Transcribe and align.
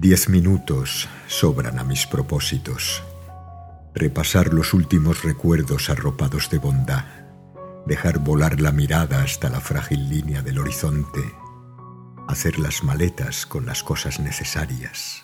Diez 0.00 0.30
minutos 0.30 1.10
sobran 1.26 1.78
a 1.78 1.84
mis 1.84 2.06
propósitos. 2.06 3.02
Repasar 3.94 4.54
los 4.54 4.72
últimos 4.72 5.24
recuerdos 5.24 5.90
arropados 5.90 6.48
de 6.48 6.56
bondad, 6.56 7.04
dejar 7.84 8.18
volar 8.18 8.62
la 8.62 8.72
mirada 8.72 9.22
hasta 9.22 9.50
la 9.50 9.60
frágil 9.60 10.08
línea 10.08 10.40
del 10.40 10.58
horizonte, 10.58 11.20
hacer 12.28 12.58
las 12.58 12.82
maletas 12.82 13.44
con 13.44 13.66
las 13.66 13.82
cosas 13.82 14.20
necesarias. 14.20 15.22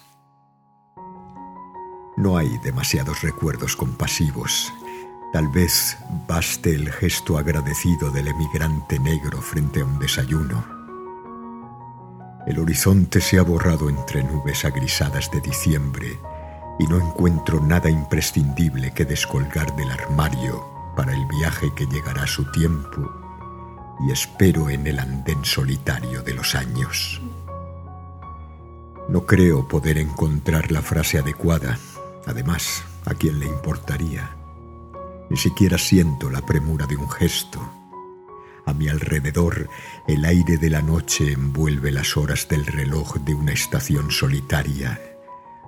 No 2.19 2.36
hay 2.36 2.58
demasiados 2.62 3.23
recuerdos 3.23 3.77
compasivos. 3.77 4.70
Tal 5.33 5.48
vez 5.48 5.97
baste 6.29 6.75
el 6.75 6.92
gesto 6.92 7.39
agradecido 7.39 8.11
del 8.11 8.29
emigrante 8.29 8.98
negro 8.98 9.41
frente 9.41 9.81
a 9.81 9.86
un 9.86 9.98
desayuno 9.98 10.86
el 12.47 12.61
horizonte 12.61 13.20
se 13.20 13.39
ha 13.39 13.42
borrado 13.42 13.89
entre 13.89 14.22
nubes 14.22 14.64
agrisadas 14.64 15.30
de 15.33 15.41
diciembre 15.41 16.19
y 16.78 16.86
no 16.86 16.98
encuentro 16.98 17.61
nada 17.61 17.91
imprescindible 17.91 18.92
que 18.92 19.05
descolgar 19.05 19.75
del 19.75 19.91
armario 19.91 20.64
para 20.97 21.12
el 21.12 21.27
viaje 21.27 21.72
que 21.74 21.86
llegará 21.86 22.22
a 22.22 22.28
su 22.28 22.50
tiempo 22.52 23.11
y 24.06 24.12
espero 24.12 24.70
en 24.70 24.86
el 24.86 24.98
andén 24.98 25.44
solitario 25.44 26.22
de 26.22 26.34
los 26.34 26.55
años. 26.55 27.20
No 29.08 29.27
creo 29.27 29.67
poder 29.67 29.98
encontrar 29.98 30.70
la 30.70 30.83
frase 30.83 31.19
adecuada, 31.19 31.78
además, 32.27 32.84
¿a 33.06 33.14
quién 33.14 33.41
le 33.41 33.47
importaría? 33.47 34.36
Ni 35.30 35.36
siquiera 35.36 35.78
siento 35.78 36.30
la 36.30 36.42
premura 36.42 36.86
de 36.86 36.97
un 36.97 37.11
gesto 37.11 37.61
a 38.67 38.75
mi 38.75 38.89
alrededor, 38.89 39.70
el 40.09 40.25
aire 40.25 40.59
de 40.59 40.69
la 40.69 40.83
noche 40.83 41.33
envuelve 41.33 41.92
las 41.92 42.17
horas 42.17 42.48
del 42.48 42.67
reloj 42.67 43.17
de 43.19 43.33
una 43.33 43.53
estación 43.53 44.11
solitaria, 44.11 45.00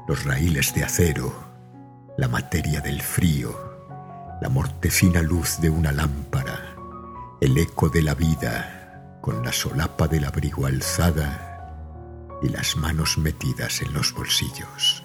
los 0.09 0.25
raíles 0.25 0.75
de 0.75 0.85
acero, 0.85 1.33
la 2.19 2.29
materia 2.29 2.81
del 2.81 3.01
frío, 3.01 3.57
la 4.43 4.49
mortecina 4.49 5.23
luz 5.23 5.61
de 5.61 5.71
una 5.71 5.93
lámpara, 5.93 6.75
el 7.41 7.57
eco 7.57 7.89
de 7.89 8.03
la 8.03 8.15
vida 8.15 9.19
con 9.21 9.45
la 9.45 9.53
solapa 9.53 10.09
del 10.09 10.25
abrigo 10.25 10.67
alzada 10.67 11.45
y 12.43 12.49
las 12.49 12.77
manos 12.77 13.17
metidas 13.17 13.81
en 13.81 13.93
los 13.93 14.13
bolsillos. 14.13 15.05